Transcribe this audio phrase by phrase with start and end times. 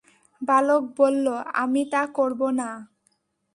[0.41, 1.25] বালক বলল,
[1.53, 2.69] আমি তা করব না।